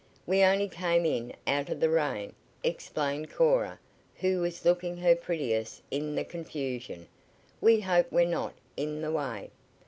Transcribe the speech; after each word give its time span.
"We 0.25 0.41
only 0.41 0.67
came 0.67 1.05
in 1.05 1.31
out 1.45 1.69
of 1.69 1.79
the 1.79 1.87
rain," 1.91 2.33
explained 2.63 3.29
Cora, 3.29 3.77
who 4.15 4.39
was 4.39 4.65
looking 4.65 4.97
her 4.97 5.15
prettiest 5.15 5.83
in 5.91 6.15
the 6.15 6.23
confusion. 6.23 7.07
"We 7.61 7.81
hope 7.81 8.11
we're 8.11 8.25
not 8.25 8.55
in 8.75 9.03
the 9.03 9.11
way." 9.11 9.51